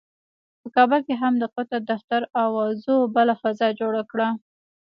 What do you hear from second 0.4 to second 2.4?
په کابل کې هم د قطر دفتر